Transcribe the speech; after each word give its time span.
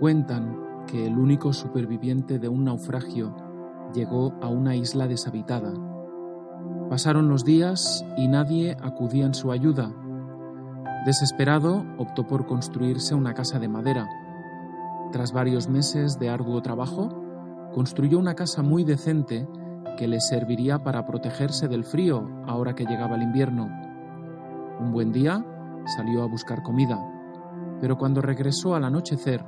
Cuentan 0.00 0.86
que 0.86 1.06
el 1.06 1.18
único 1.18 1.52
superviviente 1.52 2.38
de 2.38 2.48
un 2.48 2.64
naufragio 2.64 3.36
llegó 3.92 4.32
a 4.40 4.48
una 4.48 4.74
isla 4.74 5.06
deshabitada. 5.06 5.74
Pasaron 6.88 7.28
los 7.28 7.44
días 7.44 8.02
y 8.16 8.26
nadie 8.26 8.78
acudía 8.80 9.26
en 9.26 9.34
su 9.34 9.52
ayuda. 9.52 9.92
Desesperado, 11.04 11.84
optó 11.98 12.26
por 12.26 12.46
construirse 12.46 13.14
una 13.14 13.34
casa 13.34 13.58
de 13.58 13.68
madera. 13.68 14.08
Tras 15.12 15.34
varios 15.34 15.68
meses 15.68 16.18
de 16.18 16.30
arduo 16.30 16.62
trabajo, 16.62 17.10
construyó 17.74 18.18
una 18.18 18.34
casa 18.34 18.62
muy 18.62 18.84
decente 18.84 19.46
que 19.98 20.08
le 20.08 20.22
serviría 20.22 20.82
para 20.82 21.04
protegerse 21.04 21.68
del 21.68 21.84
frío 21.84 22.26
ahora 22.46 22.74
que 22.74 22.86
llegaba 22.86 23.16
el 23.16 23.22
invierno. 23.22 23.68
Un 24.80 24.92
buen 24.92 25.12
día 25.12 25.44
salió 25.94 26.22
a 26.22 26.26
buscar 26.26 26.62
comida, 26.62 26.98
pero 27.82 27.98
cuando 27.98 28.22
regresó 28.22 28.74
al 28.74 28.84
anochecer, 28.84 29.44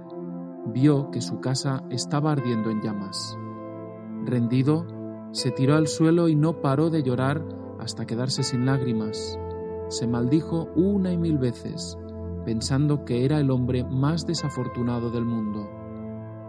vio 0.67 1.11
que 1.11 1.21
su 1.21 1.41
casa 1.41 1.83
estaba 1.91 2.33
ardiendo 2.33 2.71
en 2.71 2.81
llamas. 2.81 3.37
Rendido, 4.25 4.87
se 5.33 5.51
tiró 5.51 5.77
al 5.77 5.89
suelo 5.89 6.29
y 6.29 6.37
no 6.37 6.61
paró 6.61 6.91
de 6.91 7.03
llorar 7.03 7.43
hasta 7.81 8.07
quedarse 8.07 8.43
sin 8.43 8.67
lágrimas. 8.67 9.39
Se 9.89 10.07
maldijo 10.07 10.69
una 10.77 11.13
y 11.13 11.19
mil 11.19 11.39
veces, 11.39 11.99
pensando 12.45 13.05
que 13.05 13.25
era 13.25 13.41
el 13.41 13.51
hombre 13.51 13.85
más 13.85 14.27
desafortunado 14.27 15.11
del 15.11 15.25
mundo. 15.25 15.69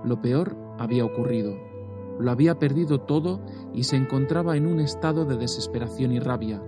Lo 0.03 0.21
peor 0.21 0.55
había 0.77 1.05
ocurrido. 1.05 1.55
Lo 2.19 2.29
había 2.29 2.59
perdido 2.59 3.01
todo 3.01 3.41
y 3.73 3.83
se 3.83 3.95
encontraba 3.95 4.55
en 4.55 4.67
un 4.67 4.79
estado 4.79 5.25
de 5.25 5.37
desesperación 5.37 6.11
y 6.11 6.19
rabia. 6.19 6.61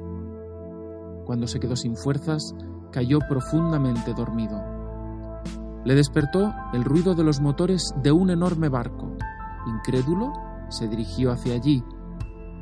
Cuando 1.26 1.48
se 1.48 1.60
quedó 1.60 1.76
sin 1.76 1.96
fuerzas, 1.96 2.56
cayó 2.92 3.20
profundamente 3.28 4.14
dormido. 4.14 4.75
Le 5.86 5.94
despertó 5.94 6.52
el 6.74 6.84
ruido 6.84 7.14
de 7.14 7.24
los 7.24 7.40
motores 7.40 7.94
de 8.02 8.12
un 8.12 8.32
enorme 8.32 8.70
barco. 8.70 9.16
Incrédulo, 9.68 10.34
se 10.70 10.88
dirigió 10.88 11.32
hacia 11.32 11.54
allí. 11.54 11.84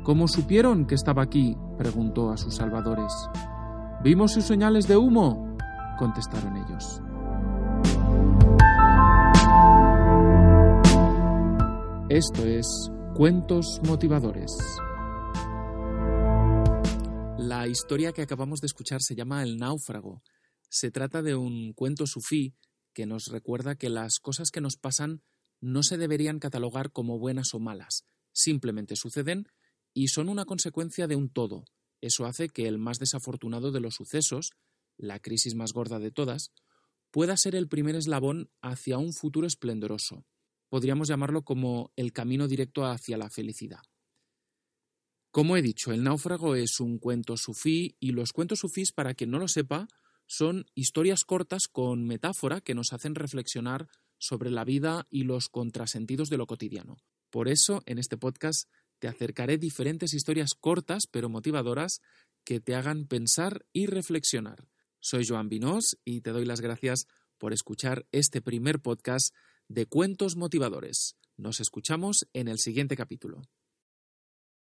¿Cómo 0.02 0.28
supieron 0.28 0.86
que 0.86 0.94
estaba 0.94 1.22
aquí? 1.22 1.56
preguntó 1.78 2.30
a 2.30 2.36
sus 2.36 2.54
salvadores. 2.54 3.10
Vimos 4.02 4.32
sus 4.32 4.44
señales 4.44 4.86
de 4.86 4.98
humo, 4.98 5.56
contestaron 5.98 6.58
ellos. 6.58 7.00
Esto 12.10 12.44
es 12.44 12.66
Cuentos 13.14 13.80
Motivadores. 13.86 14.54
La 17.38 17.66
historia 17.66 18.12
que 18.12 18.20
acabamos 18.20 18.60
de 18.60 18.66
escuchar 18.66 19.00
se 19.00 19.14
llama 19.14 19.42
El 19.42 19.56
náufrago. 19.56 20.22
Se 20.68 20.90
trata 20.90 21.22
de 21.22 21.34
un 21.34 21.72
cuento 21.72 22.06
sufí 22.06 22.54
que 22.94 23.04
nos 23.06 23.26
recuerda 23.26 23.74
que 23.74 23.90
las 23.90 24.18
cosas 24.20 24.50
que 24.50 24.62
nos 24.62 24.76
pasan 24.76 25.22
no 25.60 25.82
se 25.82 25.98
deberían 25.98 26.38
catalogar 26.38 26.92
como 26.92 27.18
buenas 27.18 27.52
o 27.52 27.58
malas, 27.58 28.04
simplemente 28.32 28.96
suceden 28.96 29.48
y 29.92 30.08
son 30.08 30.28
una 30.28 30.44
consecuencia 30.44 31.06
de 31.06 31.16
un 31.16 31.28
todo. 31.28 31.64
Eso 32.00 32.26
hace 32.26 32.48
que 32.48 32.66
el 32.66 32.78
más 32.78 32.98
desafortunado 32.98 33.72
de 33.72 33.80
los 33.80 33.94
sucesos, 33.94 34.52
la 34.96 35.20
crisis 35.20 35.54
más 35.54 35.72
gorda 35.72 35.98
de 35.98 36.10
todas, 36.10 36.52
pueda 37.10 37.36
ser 37.36 37.54
el 37.54 37.68
primer 37.68 37.94
eslabón 37.94 38.50
hacia 38.60 38.98
un 38.98 39.12
futuro 39.12 39.46
esplendoroso. 39.46 40.24
Podríamos 40.68 41.08
llamarlo 41.08 41.42
como 41.42 41.92
el 41.96 42.12
camino 42.12 42.48
directo 42.48 42.84
hacia 42.84 43.16
la 43.16 43.30
felicidad. 43.30 43.82
Como 45.30 45.56
he 45.56 45.62
dicho, 45.62 45.92
El 45.92 46.04
náufrago 46.04 46.54
es 46.54 46.78
un 46.78 46.98
cuento 46.98 47.36
sufí 47.36 47.96
y 47.98 48.12
los 48.12 48.32
cuentos 48.32 48.60
sufís, 48.60 48.92
para 48.92 49.14
quien 49.14 49.30
no 49.30 49.38
lo 49.38 49.48
sepa, 49.48 49.88
son 50.26 50.66
historias 50.74 51.24
cortas 51.24 51.68
con 51.68 52.06
metáfora 52.06 52.60
que 52.60 52.74
nos 52.74 52.92
hacen 52.92 53.14
reflexionar 53.14 53.88
sobre 54.18 54.50
la 54.50 54.64
vida 54.64 55.06
y 55.10 55.24
los 55.24 55.48
contrasentidos 55.48 56.30
de 56.30 56.38
lo 56.38 56.46
cotidiano. 56.46 56.96
Por 57.30 57.48
eso, 57.48 57.82
en 57.86 57.98
este 57.98 58.16
podcast 58.16 58.68
te 58.98 59.08
acercaré 59.08 59.58
diferentes 59.58 60.14
historias 60.14 60.54
cortas 60.54 61.06
pero 61.10 61.28
motivadoras 61.28 62.00
que 62.44 62.60
te 62.60 62.74
hagan 62.74 63.06
pensar 63.06 63.66
y 63.72 63.86
reflexionar. 63.86 64.68
Soy 65.00 65.26
Joan 65.26 65.48
Vinós 65.48 65.98
y 66.04 66.20
te 66.20 66.30
doy 66.30 66.44
las 66.44 66.60
gracias 66.60 67.06
por 67.38 67.52
escuchar 67.52 68.06
este 68.12 68.40
primer 68.40 68.80
podcast 68.80 69.34
de 69.68 69.86
Cuentos 69.86 70.36
Motivadores. 70.36 71.16
Nos 71.36 71.60
escuchamos 71.60 72.26
en 72.32 72.48
el 72.48 72.58
siguiente 72.58 72.96
capítulo. 72.96 73.42